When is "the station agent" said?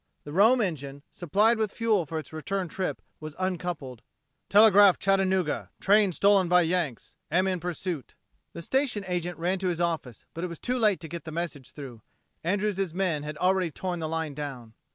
8.53-9.37